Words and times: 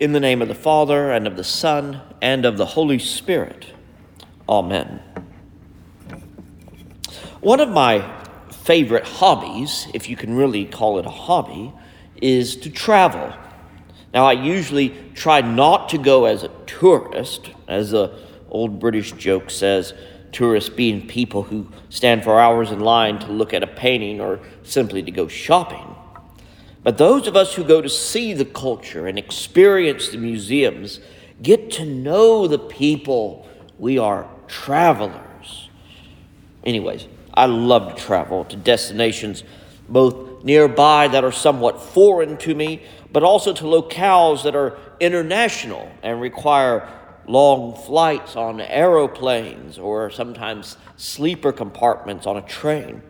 In 0.00 0.12
the 0.12 0.20
name 0.20 0.40
of 0.42 0.46
the 0.46 0.54
Father, 0.54 1.10
and 1.10 1.26
of 1.26 1.36
the 1.36 1.42
Son, 1.42 2.00
and 2.22 2.44
of 2.44 2.56
the 2.56 2.66
Holy 2.66 3.00
Spirit. 3.00 3.66
Amen. 4.48 5.00
One 7.40 7.58
of 7.58 7.68
my 7.68 8.08
favorite 8.52 9.02
hobbies, 9.02 9.88
if 9.94 10.08
you 10.08 10.14
can 10.14 10.36
really 10.36 10.66
call 10.66 11.00
it 11.00 11.06
a 11.06 11.10
hobby, 11.10 11.72
is 12.22 12.54
to 12.58 12.70
travel. 12.70 13.32
Now, 14.14 14.26
I 14.26 14.34
usually 14.34 14.94
try 15.14 15.40
not 15.40 15.88
to 15.88 15.98
go 15.98 16.26
as 16.26 16.44
a 16.44 16.50
tourist, 16.66 17.50
as 17.66 17.90
the 17.90 18.16
old 18.50 18.78
British 18.78 19.10
joke 19.12 19.50
says, 19.50 19.94
tourists 20.30 20.70
being 20.70 21.08
people 21.08 21.42
who 21.42 21.66
stand 21.88 22.22
for 22.22 22.38
hours 22.38 22.70
in 22.70 22.78
line 22.78 23.18
to 23.18 23.32
look 23.32 23.52
at 23.52 23.64
a 23.64 23.66
painting 23.66 24.20
or 24.20 24.38
simply 24.62 25.02
to 25.02 25.10
go 25.10 25.26
shopping. 25.26 25.96
But 26.88 26.96
those 26.96 27.26
of 27.26 27.36
us 27.36 27.54
who 27.54 27.64
go 27.64 27.82
to 27.82 27.88
see 27.90 28.32
the 28.32 28.46
culture 28.46 29.06
and 29.06 29.18
experience 29.18 30.08
the 30.08 30.16
museums 30.16 31.00
get 31.42 31.70
to 31.72 31.84
know 31.84 32.46
the 32.46 32.58
people. 32.58 33.46
We 33.78 33.98
are 33.98 34.26
travelers. 34.46 35.68
Anyways, 36.64 37.06
I 37.34 37.44
love 37.44 37.94
to 37.94 38.02
travel 38.02 38.46
to 38.46 38.56
destinations 38.56 39.44
both 39.86 40.42
nearby 40.42 41.08
that 41.08 41.24
are 41.24 41.30
somewhat 41.30 41.78
foreign 41.78 42.38
to 42.38 42.54
me, 42.54 42.82
but 43.12 43.22
also 43.22 43.52
to 43.52 43.64
locales 43.64 44.44
that 44.44 44.56
are 44.56 44.78
international 44.98 45.92
and 46.02 46.22
require 46.22 46.88
long 47.26 47.76
flights 47.76 48.34
on 48.34 48.62
aeroplanes 48.62 49.78
or 49.78 50.10
sometimes 50.10 50.78
sleeper 50.96 51.52
compartments 51.52 52.26
on 52.26 52.38
a 52.38 52.42
train. 52.48 53.02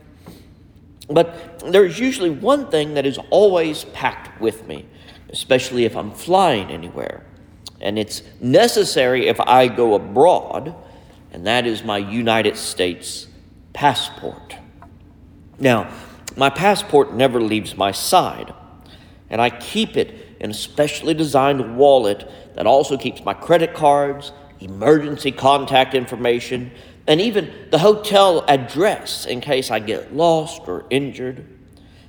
But 1.09 1.61
there's 1.61 1.99
usually 1.99 2.31
one 2.31 2.71
thing 2.71 2.95
that 2.95 3.07
is 3.07 3.19
always 3.31 3.85
packed 3.85 4.41
with 4.41 4.67
me, 4.67 4.87
especially 5.31 5.85
if 5.85 5.97
I'm 5.97 6.11
flying 6.11 6.71
anywhere. 6.71 7.25
And 7.81 7.99
it's 7.99 8.23
necessary 8.41 9.29
if 9.29 9.41
I 9.41 9.69
go 9.69 9.95
abroad, 9.95 10.75
and 11.33 11.47
that 11.47 11.67
is 11.67 11.83
my 11.83 11.99
United 11.99 12.57
States 12.57 13.27
passport. 13.73 14.57
Now, 15.59 15.91
my 16.37 16.51
passport 16.51 17.15
never 17.15 17.41
leaves 17.41 17.77
my 17.77 17.93
side, 17.93 18.53
and 19.31 19.41
I 19.41 19.51
keep 19.51 19.97
it 19.97 20.37
in 20.41 20.51
a 20.51 20.55
specially 20.55 21.15
designed 21.15 21.77
wallet 21.77 22.31
that 22.55 22.67
also 22.67 22.97
keeps 22.97 23.25
my 23.25 23.35
credit 23.35 23.75
cards, 23.75 24.33
emergency 24.61 25.33
contact 25.33 25.95
information, 25.95 26.71
and 27.09 27.23
even 27.23 27.51
the 27.71 27.79
hotel 27.79 28.45
address 28.47 29.25
in 29.25 29.41
case 29.41 29.71
I 29.71 29.79
get 29.79 30.15
lost 30.15 30.69
or 30.69 30.85
injured. 30.91 31.47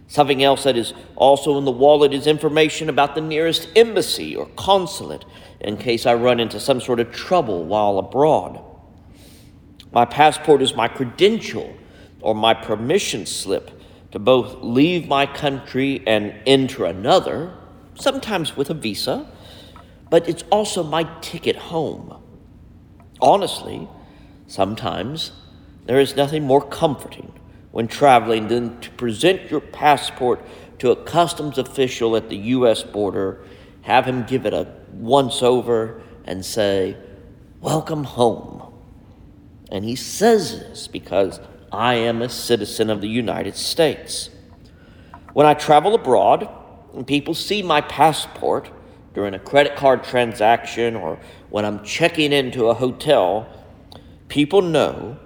Something 0.07 0.43
else 0.43 0.63
that 0.65 0.75
is 0.75 0.93
also 1.15 1.57
in 1.57 1.63
the 1.63 1.71
wallet 1.71 2.13
is 2.13 2.27
information 2.27 2.89
about 2.89 3.15
the 3.15 3.21
nearest 3.21 3.69
embassy 3.77 4.35
or 4.35 4.47
consulate 4.57 5.23
in 5.61 5.77
case 5.77 6.05
I 6.05 6.15
run 6.15 6.41
into 6.41 6.59
some 6.59 6.81
sort 6.81 6.99
of 6.99 7.13
trouble 7.13 7.63
while 7.63 7.97
abroad. 7.97 8.61
My 9.93 10.03
passport 10.03 10.61
is 10.61 10.75
my 10.75 10.89
credential 10.89 11.73
or 12.19 12.35
my 12.35 12.53
permission 12.53 13.25
slip 13.25 13.71
to 14.11 14.19
both 14.19 14.61
leave 14.61 15.07
my 15.07 15.25
country 15.25 16.03
and 16.05 16.35
enter 16.45 16.83
another, 16.83 17.53
sometimes 17.95 18.57
with 18.57 18.69
a 18.69 18.73
visa, 18.73 19.31
but 20.09 20.27
it's 20.27 20.43
also 20.51 20.83
my 20.83 21.03
ticket 21.21 21.55
home. 21.55 22.21
Honestly, 23.21 23.87
Sometimes 24.49 25.31
there 25.85 25.99
is 25.99 26.15
nothing 26.15 26.43
more 26.43 26.67
comforting 26.67 27.31
when 27.69 27.87
traveling 27.87 28.47
than 28.47 28.79
to 28.81 28.89
present 28.89 29.51
your 29.51 29.61
passport 29.61 30.43
to 30.79 30.89
a 30.89 30.95
customs 30.95 31.59
official 31.59 32.15
at 32.15 32.29
the 32.29 32.35
U.S. 32.37 32.81
border, 32.81 33.43
have 33.83 34.05
him 34.05 34.23
give 34.23 34.47
it 34.47 34.53
a 34.55 34.73
once 34.91 35.43
over, 35.43 36.01
and 36.25 36.43
say, 36.43 36.97
Welcome 37.61 38.05
home. 38.05 38.73
And 39.71 39.85
he 39.85 39.95
says 39.95 40.59
this 40.59 40.87
because 40.87 41.39
I 41.71 41.93
am 41.93 42.23
a 42.23 42.29
citizen 42.29 42.89
of 42.89 43.01
the 43.01 43.07
United 43.07 43.55
States. 43.55 44.31
When 45.33 45.45
I 45.45 45.53
travel 45.53 45.93
abroad 45.93 46.49
and 46.95 47.05
people 47.05 47.35
see 47.35 47.61
my 47.61 47.81
passport 47.81 48.71
during 49.13 49.35
a 49.35 49.39
credit 49.39 49.75
card 49.75 50.03
transaction 50.03 50.95
or 50.95 51.19
when 51.51 51.65
I'm 51.65 51.83
checking 51.83 52.33
into 52.33 52.65
a 52.65 52.73
hotel, 52.73 53.47
People 54.29 54.61
know 54.61 55.17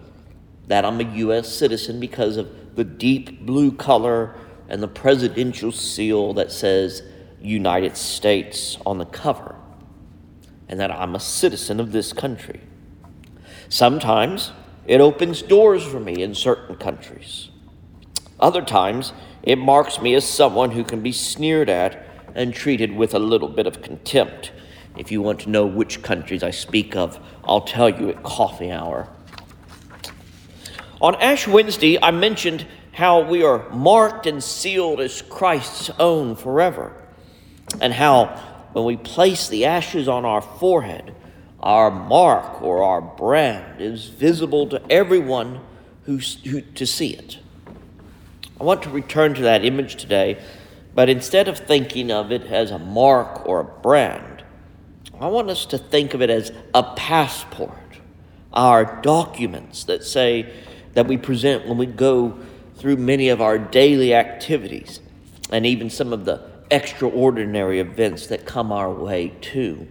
that 0.68 0.86
I'm 0.86 1.00
a 1.02 1.16
U.S. 1.18 1.54
citizen 1.54 2.00
because 2.00 2.38
of 2.38 2.76
the 2.76 2.86
deep 2.86 3.46
blue 3.46 3.72
color 3.72 4.34
and 4.70 4.82
the 4.82 4.88
presidential 4.88 5.72
seal 5.72 6.34
that 6.34 6.52
says 6.52 7.04
United 7.42 7.98
States 7.98 8.78
on 8.86 8.98
the 8.98 9.06
cover, 9.06 9.56
and 10.70 10.80
that 10.80 10.90
I'm 10.90 11.16
a 11.16 11.20
citizen 11.20 11.82
of 11.82 11.92
this 11.92 12.14
country. 12.14 12.62
Sometimes 13.68 14.54
it 14.88 15.02
opens 15.02 15.42
doors 15.42 15.84
for 15.84 16.00
me 16.00 16.24
in 16.24 16.34
certain 16.34 16.78
countries. 16.78 17.50
Other 18.40 18.62
times 18.62 19.12
it 19.44 19.58
marks 19.58 20.02
me 20.02 20.16
as 20.16 20.28
someone 20.28 20.72
who 20.72 20.86
can 20.86 21.02
be 21.02 21.12
sneered 21.12 21.70
at 21.70 22.06
and 22.36 22.54
treated 22.54 22.96
with 22.96 23.14
a 23.14 23.20
little 23.20 23.50
bit 23.50 23.68
of 23.68 23.82
contempt 23.82 24.54
if 24.98 25.12
you 25.12 25.22
want 25.22 25.42
to 25.42 25.50
know 25.50 25.66
which 25.66 26.02
countries 26.02 26.44
I 26.44 26.52
speak 26.52 26.96
of, 26.96 27.20
I'll 27.44 27.62
tell 27.62 27.90
you 27.90 28.10
at 28.10 28.24
coffee 28.24 28.72
hour. 28.72 29.08
On 31.02 31.16
Ash 31.16 31.48
Wednesday, 31.48 32.02
I 32.02 32.12
mentioned 32.12 32.66
how 32.94 33.22
we 33.22 33.44
are 33.44 33.68
marked 33.70 34.28
and 34.28 34.44
sealed 34.44 35.02
as 35.02 35.22
Christ's 35.24 35.90
own 36.00 36.36
forever, 36.36 36.96
and 37.82 37.92
how 37.92 38.26
when 38.74 38.86
we 38.86 38.98
place 38.98 39.50
the 39.50 39.66
ashes 39.66 40.08
on 40.08 40.26
our 40.26 40.42
forehead, 40.42 41.14
our 41.60 41.90
mark 41.90 42.62
or 42.62 42.84
our 42.84 43.02
brand 43.02 43.82
is 43.82 44.06
visible 44.06 44.68
to 44.68 44.82
everyone 44.92 45.60
who, 46.04 46.18
who 46.18 46.62
to 46.62 46.86
see 46.86 47.14
it. 47.14 47.40
I 48.60 48.64
want 48.64 48.84
to 48.84 48.90
return 48.90 49.34
to 49.36 49.42
that 49.44 49.66
image 49.66 49.96
today, 49.96 50.42
but 50.96 51.10
instead 51.10 51.48
of 51.48 51.58
thinking 51.58 52.12
of 52.12 52.32
it 52.32 52.44
as 52.44 52.72
a 52.72 52.80
mark 52.80 53.48
or 53.48 53.60
a 53.62 53.64
brand, 53.64 54.33
I 55.20 55.28
want 55.28 55.50
us 55.50 55.66
to 55.68 55.78
think 55.78 56.14
of 56.14 56.22
it 56.22 56.30
as 56.30 56.52
a 56.74 56.84
passport, 56.84 57.72
our 58.52 59.02
documents 59.02 59.84
that 59.86 60.04
say 60.04 60.54
that 60.94 61.08
we 61.08 61.18
present 61.18 61.68
when 61.68 61.78
we 61.78 61.86
go 61.86 62.38
through 62.76 62.98
many 62.98 63.30
of 63.30 63.42
our 63.42 63.58
daily 63.58 64.14
activities 64.14 65.00
and 65.52 65.66
even 65.66 65.90
some 65.90 66.14
of 66.14 66.26
the 66.26 66.42
extraordinary 66.72 67.80
events 67.80 68.28
that 68.28 68.46
come 68.46 68.72
our 68.72 68.92
way 68.92 69.30
too. 69.42 69.88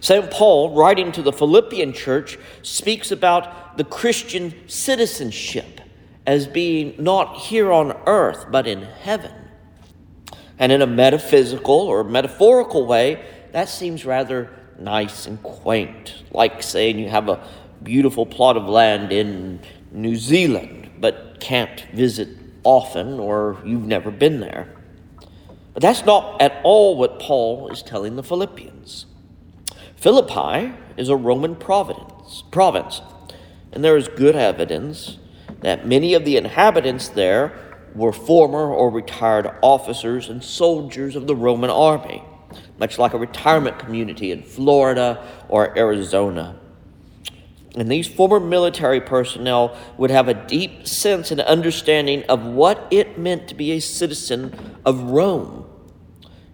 St. 0.00 0.30
Paul, 0.30 0.74
writing 0.74 1.12
to 1.12 1.22
the 1.22 1.32
Philippian 1.32 1.92
church, 1.92 2.38
speaks 2.62 3.10
about 3.10 3.76
the 3.76 3.84
Christian 3.84 4.54
citizenship 4.68 5.80
as 6.26 6.46
being 6.46 6.94
not 6.98 7.36
here 7.36 7.72
on 7.72 7.92
earth 8.06 8.46
but 8.50 8.66
in 8.66 8.82
heaven. 8.82 9.41
And 10.62 10.70
in 10.70 10.80
a 10.80 10.86
metaphysical 10.86 11.74
or 11.74 12.04
metaphorical 12.04 12.86
way, 12.86 13.20
that 13.50 13.68
seems 13.68 14.04
rather 14.04 14.48
nice 14.78 15.26
and 15.26 15.42
quaint, 15.42 16.22
like 16.30 16.62
saying 16.62 17.00
you 17.00 17.08
have 17.08 17.28
a 17.28 17.44
beautiful 17.82 18.24
plot 18.24 18.56
of 18.56 18.68
land 18.68 19.10
in 19.10 19.58
New 19.90 20.14
Zealand 20.14 20.88
but 21.00 21.38
can't 21.40 21.84
visit 21.92 22.28
often 22.62 23.18
or 23.18 23.60
you've 23.64 23.86
never 23.86 24.12
been 24.12 24.38
there. 24.38 24.72
But 25.74 25.82
that's 25.82 26.04
not 26.04 26.40
at 26.40 26.60
all 26.62 26.96
what 26.96 27.18
Paul 27.18 27.68
is 27.70 27.82
telling 27.82 28.14
the 28.14 28.22
Philippians. 28.22 29.06
Philippi 29.96 30.74
is 30.96 31.08
a 31.08 31.16
Roman 31.16 31.56
province, 31.56 32.44
province, 32.52 33.02
and 33.72 33.82
there 33.82 33.96
is 33.96 34.06
good 34.06 34.36
evidence 34.36 35.18
that 35.62 35.88
many 35.88 36.14
of 36.14 36.24
the 36.24 36.36
inhabitants 36.36 37.08
there 37.08 37.71
were 37.94 38.12
former 38.12 38.72
or 38.72 38.90
retired 38.90 39.50
officers 39.62 40.28
and 40.28 40.42
soldiers 40.42 41.16
of 41.16 41.26
the 41.26 41.36
Roman 41.36 41.70
army, 41.70 42.22
much 42.78 42.98
like 42.98 43.14
a 43.14 43.18
retirement 43.18 43.78
community 43.78 44.30
in 44.32 44.42
Florida 44.42 45.26
or 45.48 45.76
Arizona. 45.78 46.58
And 47.74 47.90
these 47.90 48.06
former 48.06 48.38
military 48.38 49.00
personnel 49.00 49.76
would 49.96 50.10
have 50.10 50.28
a 50.28 50.34
deep 50.34 50.86
sense 50.86 51.30
and 51.30 51.40
understanding 51.40 52.22
of 52.24 52.44
what 52.44 52.86
it 52.90 53.18
meant 53.18 53.48
to 53.48 53.54
be 53.54 53.72
a 53.72 53.80
citizen 53.80 54.78
of 54.84 55.02
Rome 55.02 55.64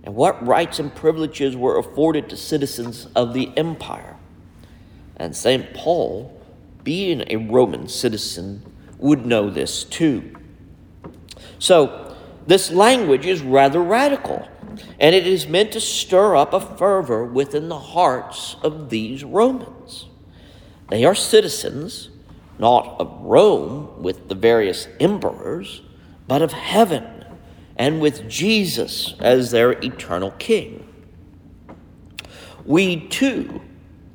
and 0.05 0.15
what 0.15 0.47
rights 0.47 0.79
and 0.79 0.95
privileges 0.95 1.57
were 1.57 1.79
afforded 1.79 2.31
to 2.31 2.37
citizens 2.37 3.09
of 3.17 3.35
the 3.35 3.51
empire. 3.57 4.17
And 5.17 5.35
St. 5.35 5.75
Paul, 5.75 6.41
being 6.85 7.25
a 7.27 7.37
Roman 7.37 7.89
citizen, 7.89 8.63
would 8.99 9.27
know 9.27 9.51
this 9.51 9.83
too. 9.83 10.38
So, 11.59 12.17
this 12.47 12.71
language 12.71 13.27
is 13.27 13.43
rather 13.43 13.83
radical, 13.83 14.49
and 14.99 15.15
it 15.15 15.27
is 15.27 15.47
meant 15.47 15.73
to 15.73 15.81
stir 15.81 16.35
up 16.37 16.55
a 16.55 16.61
fervor 16.61 17.25
within 17.25 17.69
the 17.69 17.79
hearts 17.79 18.57
of 18.63 18.89
these 18.91 19.23
Romans. 19.23 20.07
They 20.89 21.05
are 21.05 21.15
citizens, 21.15 22.09
not 22.59 22.97
of 22.99 23.13
Rome 23.21 24.03
with 24.03 24.29
the 24.29 24.35
various 24.35 24.89
emperors, 24.99 25.83
but 26.27 26.43
of 26.43 26.53
heaven 26.53 27.25
and 27.77 28.01
with 28.01 28.29
Jesus 28.29 29.15
as 29.21 29.51
their 29.51 29.73
eternal 29.73 30.33
king. 30.33 30.85
we 32.65 33.07
too 33.09 33.61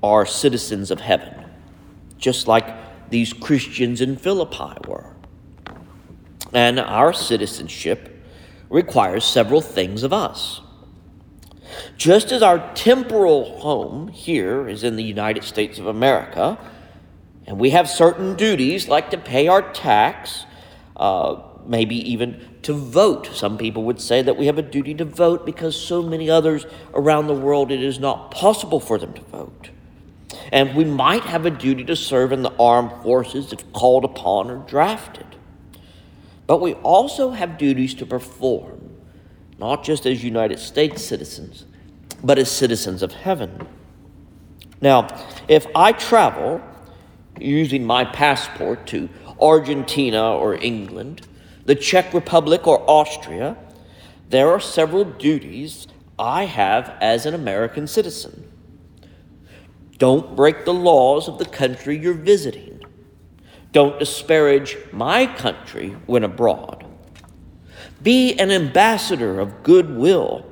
are 0.04 0.26
citizens 0.26 0.92
of 0.92 1.00
heaven, 1.00 1.46
just 2.18 2.48
like 2.48 3.10
these 3.10 3.32
Christians 3.32 4.02
in 4.02 4.18
Philippi 4.18 4.76
were. 4.88 5.16
And 6.54 6.80
our 6.80 7.14
citizenship 7.14 8.10
requires 8.70 9.26
several 9.26 9.62
things 9.62 10.04
of 10.04 10.14
us. 10.14 10.62
Just 11.98 12.32
as 12.32 12.42
our 12.42 12.74
temporal 12.74 13.60
home 13.60 14.08
here 14.08 14.68
is 14.68 14.84
in 14.84 14.96
the 14.96 15.04
United 15.04 15.44
States 15.44 15.80
of 15.80 15.88
America, 15.88 16.58
and 17.46 17.60
we 17.60 17.72
have 17.72 17.90
certain 17.90 18.36
duties 18.36 18.88
like 18.88 19.10
to 19.12 19.18
pay 19.18 19.48
our 19.48 19.62
tax, 19.74 20.46
uh, 20.96 21.42
maybe 21.66 21.96
even 22.12 22.58
to 22.64 22.74
vote. 22.74 23.28
Some 23.34 23.58
people 23.58 23.84
would 23.84 24.00
say 24.00 24.22
that 24.22 24.38
we 24.38 24.46
have 24.46 24.58
a 24.58 24.62
duty 24.64 24.94
to 24.96 25.06
vote 25.06 25.46
because 25.46 25.80
so 25.80 26.02
many 26.02 26.30
others 26.30 26.66
around 26.94 27.28
the 27.28 27.34
world 27.34 27.72
it 27.72 27.82
is 27.82 28.00
not 28.00 28.32
possible 28.32 28.80
for 28.80 28.98
them 28.98 29.14
to 29.14 29.22
vote. 29.22 29.70
And 30.52 30.76
we 30.76 30.86
might 30.86 31.24
have 31.24 31.46
a 31.46 31.50
duty 31.50 31.84
to 31.86 31.96
serve 31.96 32.32
in 32.32 32.44
the 32.44 32.54
armed 32.60 33.04
forces 33.04 33.52
if 33.54 33.72
called 33.74 34.06
upon 34.06 34.50
or 34.50 34.58
drafted. 34.68 35.26
But 36.46 36.62
we 36.62 36.74
also 36.76 37.32
have 37.32 37.58
duties 37.58 37.94
to 37.96 38.06
perform, 38.06 38.98
not 39.58 39.84
just 39.84 40.06
as 40.06 40.24
United 40.24 40.60
States 40.60 41.04
citizens, 41.04 41.66
but 42.24 42.38
as 42.38 42.52
citizens 42.52 43.02
of 43.02 43.12
heaven. 43.14 43.68
Now, 44.82 45.08
if 45.48 45.66
I 45.76 45.94
travel 45.94 46.62
using 47.40 47.86
my 47.86 48.04
passport 48.04 48.86
to 48.88 49.10
Argentina 49.40 50.36
or 50.36 50.56
England, 50.56 51.26
the 51.66 51.76
Czech 51.76 52.14
Republic 52.14 52.68
or 52.68 52.84
Austria, 52.90 53.58
there 54.30 54.50
are 54.50 54.60
several 54.60 55.06
duties 55.06 55.88
I 56.20 56.46
have 56.46 56.96
as 57.02 57.26
an 57.26 57.34
American 57.34 57.88
citizen. 57.88 58.52
Don't 59.98 60.36
break 60.36 60.66
the 60.66 60.74
laws 60.74 61.28
of 61.28 61.38
the 61.38 61.46
country 61.46 61.98
you're 61.98 62.14
visiting. 62.14 62.73
Don't 63.74 64.00
disparage 64.00 64.78
my 64.92 65.26
country 65.26 65.98
when 66.06 66.24
abroad. 66.24 66.86
Be 68.02 68.34
an 68.36 68.52
ambassador 68.52 69.40
of 69.40 69.64
goodwill 69.64 70.46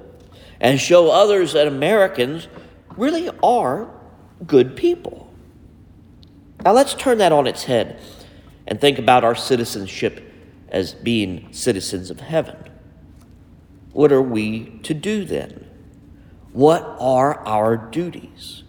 and 0.60 0.80
show 0.80 1.12
others 1.12 1.54
that 1.54 1.68
Americans 1.68 2.48
really 2.98 3.30
are 3.44 3.90
good 4.46 4.76
people. 4.76 5.32
Now 6.66 6.74
let's 6.74 6.96
turn 6.96 7.20
that 7.20 7.32
on 7.32 7.48
its 7.48 7.64
head 7.64 8.00
and 8.66 8.82
think 8.82 8.98
about 8.98 9.24
our 9.24 9.36
citizenship 9.36 10.34
as 10.70 10.94
being 10.94 11.54
citizens 11.54 12.10
of 12.10 12.22
heaven. 12.22 12.58
What 13.92 14.12
are 14.12 14.22
we 14.22 14.80
to 14.84 14.94
do 14.94 15.26
then? 15.26 15.68
What 16.54 16.96
are 17.00 17.40
our 17.46 17.78
duties? 17.78 18.64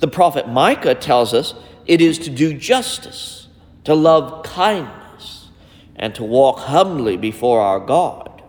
The 0.00 0.08
prophet 0.08 0.48
Micah 0.48 0.94
tells 0.94 1.32
us 1.32 1.54
it 1.86 2.00
is 2.00 2.18
to 2.20 2.30
do 2.30 2.54
justice, 2.54 3.48
to 3.84 3.94
love 3.94 4.42
kindness, 4.42 5.48
and 5.96 6.14
to 6.14 6.24
walk 6.24 6.60
humbly 6.60 7.16
before 7.16 7.60
our 7.60 7.80
God. 7.80 8.42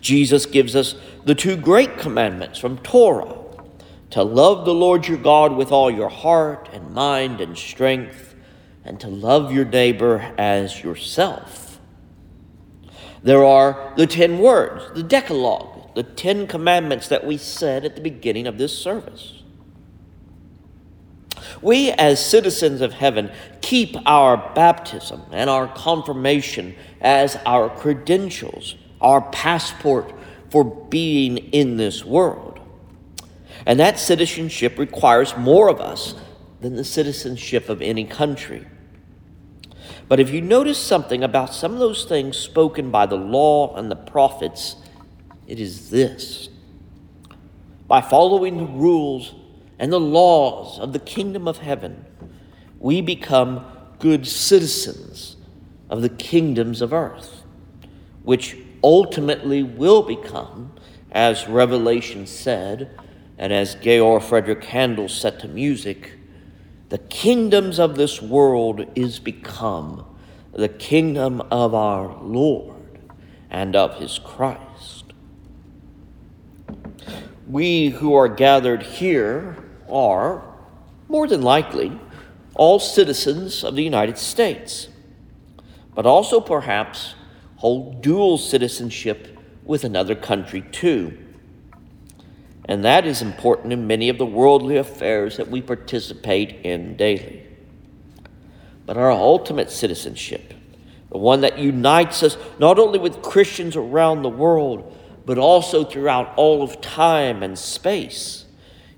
Jesus 0.00 0.46
gives 0.46 0.74
us 0.74 0.94
the 1.24 1.34
two 1.34 1.56
great 1.56 1.98
commandments 1.98 2.58
from 2.58 2.78
Torah 2.78 3.36
to 4.10 4.22
love 4.22 4.64
the 4.64 4.74
Lord 4.74 5.06
your 5.06 5.18
God 5.18 5.56
with 5.56 5.70
all 5.70 5.90
your 5.90 6.08
heart 6.08 6.68
and 6.72 6.94
mind 6.94 7.40
and 7.40 7.56
strength 7.56 8.34
and 8.84 8.98
to 9.00 9.08
love 9.08 9.52
your 9.52 9.66
neighbor 9.66 10.34
as 10.38 10.82
yourself. 10.82 11.78
There 13.22 13.44
are 13.44 13.92
the 13.96 14.06
ten 14.06 14.38
words, 14.38 14.84
the 14.94 15.02
Decalogue, 15.02 15.94
the 15.94 16.04
Ten 16.04 16.46
Commandments 16.46 17.08
that 17.08 17.26
we 17.26 17.36
said 17.36 17.84
at 17.84 17.96
the 17.96 18.00
beginning 18.00 18.46
of 18.46 18.56
this 18.56 18.76
service. 18.78 19.42
We, 21.60 21.90
as 21.92 22.24
citizens 22.24 22.80
of 22.80 22.92
heaven, 22.92 23.30
keep 23.60 23.96
our 24.06 24.36
baptism 24.54 25.22
and 25.32 25.50
our 25.50 25.68
confirmation 25.68 26.74
as 27.00 27.36
our 27.46 27.68
credentials, 27.68 28.76
our 29.00 29.22
passport 29.30 30.14
for 30.50 30.64
being 30.64 31.38
in 31.38 31.76
this 31.76 32.04
world. 32.04 32.60
And 33.66 33.80
that 33.80 33.98
citizenship 33.98 34.78
requires 34.78 35.36
more 35.36 35.68
of 35.68 35.80
us 35.80 36.14
than 36.60 36.76
the 36.76 36.84
citizenship 36.84 37.68
of 37.68 37.82
any 37.82 38.04
country. 38.04 38.66
But 40.08 40.20
if 40.20 40.30
you 40.30 40.40
notice 40.40 40.78
something 40.78 41.22
about 41.22 41.52
some 41.52 41.72
of 41.74 41.78
those 41.78 42.04
things 42.04 42.36
spoken 42.36 42.90
by 42.90 43.06
the 43.06 43.16
law 43.16 43.76
and 43.76 43.90
the 43.90 43.96
prophets, 43.96 44.76
it 45.46 45.60
is 45.60 45.90
this. 45.90 46.48
By 47.86 48.00
following 48.00 48.56
the 48.58 48.64
rules 48.64 49.34
and 49.78 49.92
the 49.92 50.00
laws 50.00 50.78
of 50.78 50.92
the 50.92 50.98
kingdom 50.98 51.46
of 51.46 51.58
heaven, 51.58 52.04
we 52.78 53.00
become 53.00 53.64
good 53.98 54.26
citizens 54.26 55.36
of 55.88 56.02
the 56.02 56.08
kingdoms 56.08 56.80
of 56.82 56.92
earth, 56.92 57.44
which 58.22 58.56
ultimately 58.82 59.62
will 59.62 60.02
become, 60.02 60.72
as 61.10 61.48
Revelation 61.48 62.26
said, 62.26 62.90
and 63.38 63.52
as 63.52 63.76
Georg 63.76 64.22
Friedrich 64.22 64.64
Handel 64.64 65.08
set 65.08 65.40
to 65.40 65.48
music, 65.48 66.12
the 66.88 66.98
kingdoms 66.98 67.78
of 67.78 67.96
this 67.96 68.20
world 68.20 68.84
is 68.94 69.18
become 69.18 70.04
the 70.52 70.68
kingdom 70.68 71.40
of 71.50 71.74
our 71.74 72.20
Lord 72.22 73.00
and 73.50 73.76
of 73.76 73.96
his 73.96 74.18
Christ. 74.18 75.12
We 77.46 77.90
who 77.90 78.14
are 78.14 78.28
gathered 78.28 78.82
here 78.82 79.67
are, 79.90 80.42
more 81.08 81.26
than 81.26 81.42
likely, 81.42 81.98
all 82.54 82.78
citizens 82.78 83.64
of 83.64 83.76
the 83.76 83.84
United 83.84 84.18
States, 84.18 84.88
but 85.94 86.06
also 86.06 86.40
perhaps 86.40 87.14
hold 87.56 88.02
dual 88.02 88.38
citizenship 88.38 89.36
with 89.64 89.84
another 89.84 90.14
country 90.14 90.62
too 90.72 91.16
and 92.68 92.84
that 92.84 93.06
is 93.06 93.22
important 93.22 93.72
in 93.72 93.86
many 93.86 94.10
of 94.10 94.18
the 94.18 94.26
worldly 94.26 94.76
affairs 94.76 95.38
that 95.38 95.48
we 95.48 95.62
participate 95.62 96.60
in 96.64 96.96
daily. 96.96 97.46
But 98.84 98.98
our 98.98 99.10
ultimate 99.10 99.70
citizenship, 99.70 100.52
the 101.10 101.16
one 101.16 101.40
that 101.40 101.58
unites 101.58 102.22
us 102.22 102.36
not 102.58 102.78
only 102.78 102.98
with 102.98 103.22
Christians 103.22 103.74
around 103.74 104.20
the 104.20 104.28
world, 104.28 104.94
but 105.24 105.38
also 105.38 105.82
throughout 105.82 106.34
all 106.36 106.62
of 106.62 106.82
time 106.82 107.42
and 107.42 107.58
space, 107.58 108.44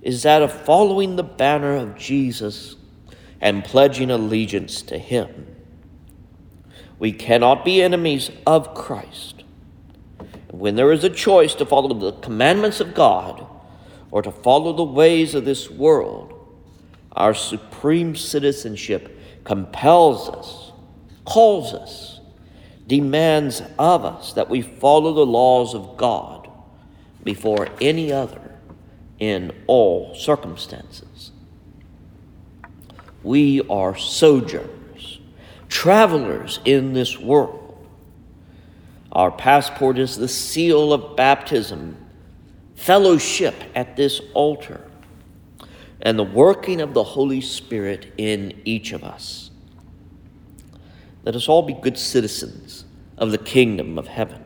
is 0.02 0.22
that 0.22 0.42
of 0.42 0.52
following 0.52 1.16
the 1.16 1.22
banner 1.22 1.76
of 1.76 1.96
Jesus 1.96 2.76
and 3.40 3.64
pledging 3.64 4.10
allegiance 4.10 4.82
to 4.82 4.98
Him. 4.98 5.46
We 6.98 7.12
cannot 7.12 7.64
be 7.64 7.82
enemies 7.82 8.30
of 8.46 8.74
Christ. 8.74 9.44
When 10.50 10.76
there 10.76 10.92
is 10.92 11.04
a 11.04 11.10
choice 11.10 11.54
to 11.56 11.66
follow 11.66 11.94
the 11.94 12.12
commandments 12.20 12.80
of 12.80 12.94
God, 12.94 13.46
or 14.10 14.22
to 14.22 14.32
follow 14.32 14.72
the 14.72 14.84
ways 14.84 15.34
of 15.34 15.44
this 15.44 15.70
world, 15.70 16.34
our 17.12 17.34
supreme 17.34 18.16
citizenship 18.16 19.18
compels 19.44 20.28
us, 20.28 20.72
calls 21.24 21.72
us, 21.72 22.20
demands 22.86 23.62
of 23.78 24.04
us 24.04 24.32
that 24.32 24.50
we 24.50 24.62
follow 24.62 25.12
the 25.12 25.26
laws 25.26 25.74
of 25.74 25.96
God 25.96 26.50
before 27.22 27.68
any 27.80 28.12
other 28.12 28.49
in 29.20 29.52
all 29.66 30.14
circumstances. 30.14 31.30
We 33.22 33.60
are 33.68 33.96
sojourners, 33.96 35.20
travelers 35.68 36.58
in 36.64 36.94
this 36.94 37.18
world. 37.18 37.58
Our 39.12 39.30
passport 39.30 39.98
is 39.98 40.16
the 40.16 40.28
seal 40.28 40.92
of 40.92 41.16
baptism 41.16 41.96
fellowship 42.80 43.54
at 43.74 43.94
this 43.94 44.22
altar, 44.32 44.80
and 46.00 46.18
the 46.18 46.24
working 46.24 46.80
of 46.80 46.94
the 46.94 47.04
Holy 47.04 47.42
Spirit 47.42 48.10
in 48.16 48.58
each 48.64 48.92
of 48.92 49.04
us. 49.04 49.50
Let 51.22 51.36
us 51.36 51.46
all 51.46 51.60
be 51.60 51.74
good 51.74 51.98
citizens 51.98 52.86
of 53.18 53.32
the 53.32 53.38
kingdom 53.38 53.98
of 53.98 54.08
heaven. 54.08 54.42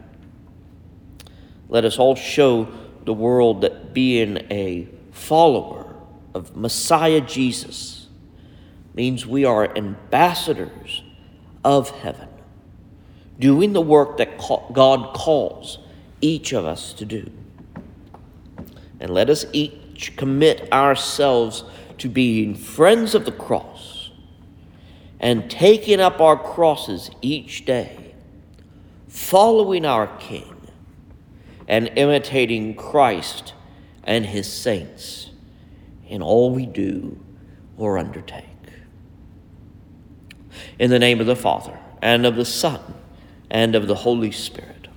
Let 1.69 1.85
us 1.85 1.97
all 1.97 2.17
show 2.17 2.67
the 3.05 3.15
world 3.15 3.61
that 3.63 3.93
being 3.93 4.39
a 4.51 4.89
follower 5.11 5.95
of 6.35 6.57
Messiah 6.57 7.21
Jesus 7.21 8.09
means 8.95 9.27
we 9.27 9.45
are 9.45 9.77
ambassadors 9.77 11.03
of 11.65 11.91
heaven, 11.91 12.29
doing 13.39 13.73
the 13.73 13.81
work 13.81 14.19
that 14.19 14.39
God 14.73 15.15
calls 15.15 15.79
each 16.21 16.53
of 16.53 16.65
us 16.65 16.93
to 16.95 17.05
do. 17.05 17.31
And 19.01 19.11
let 19.11 19.29
us 19.29 19.45
each 19.53 20.17
commit 20.17 20.73
ourselves 20.73 21.65
to 21.99 22.09
being 22.09 22.55
friends 22.55 23.15
of 23.15 23.25
the 23.25 23.33
cross 23.33 24.11
and 25.21 25.51
taking 25.51 26.01
up 26.01 26.21
our 26.21 26.37
crosses 26.37 27.11
each 27.23 27.65
day, 27.65 28.15
following 29.09 29.85
our 29.85 30.07
King 30.19 30.54
and 31.69 31.91
imitating 31.97 32.75
Christ 32.75 33.55
and 34.05 34.27
his 34.27 34.51
saints 34.53 35.31
in 36.09 36.23
all 36.23 36.51
we 36.51 36.67
do 36.67 37.19
or 37.77 37.99
undertake. 37.99 38.45
In 40.79 40.91
the 40.91 40.99
name 40.99 41.21
of 41.21 41.27
the 41.27 41.37
Father, 41.37 41.79
and 42.03 42.27
of 42.27 42.37
the 42.37 42.45
Son, 42.45 42.81
and 43.51 43.75
of 43.75 43.87
the 43.87 43.95
Holy 43.95 44.33
Spirit. 44.33 44.89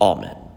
Amen. 0.00 0.47